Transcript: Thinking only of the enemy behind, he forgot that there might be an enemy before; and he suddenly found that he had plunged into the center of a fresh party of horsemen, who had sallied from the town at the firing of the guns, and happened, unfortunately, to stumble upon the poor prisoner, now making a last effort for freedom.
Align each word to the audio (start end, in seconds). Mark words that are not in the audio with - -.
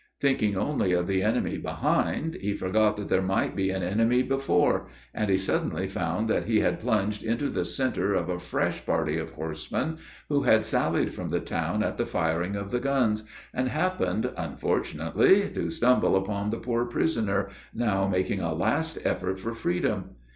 Thinking 0.19 0.57
only 0.57 0.93
of 0.93 1.05
the 1.05 1.21
enemy 1.21 1.59
behind, 1.59 2.33
he 2.41 2.55
forgot 2.55 2.97
that 2.97 3.07
there 3.07 3.21
might 3.21 3.55
be 3.55 3.69
an 3.69 3.83
enemy 3.83 4.23
before; 4.23 4.87
and 5.13 5.29
he 5.29 5.37
suddenly 5.37 5.85
found 5.87 6.27
that 6.27 6.45
he 6.45 6.61
had 6.61 6.79
plunged 6.79 7.21
into 7.23 7.49
the 7.51 7.63
center 7.63 8.15
of 8.15 8.27
a 8.27 8.39
fresh 8.39 8.83
party 8.83 9.19
of 9.19 9.29
horsemen, 9.33 9.99
who 10.27 10.41
had 10.41 10.65
sallied 10.65 11.13
from 11.13 11.29
the 11.29 11.39
town 11.39 11.83
at 11.83 11.99
the 11.99 12.07
firing 12.07 12.55
of 12.55 12.71
the 12.71 12.79
guns, 12.79 13.27
and 13.53 13.69
happened, 13.69 14.33
unfortunately, 14.37 15.47
to 15.53 15.69
stumble 15.69 16.15
upon 16.15 16.49
the 16.49 16.57
poor 16.57 16.85
prisoner, 16.85 17.49
now 17.71 18.07
making 18.07 18.39
a 18.39 18.55
last 18.55 18.97
effort 19.05 19.37
for 19.37 19.53
freedom. 19.53 20.15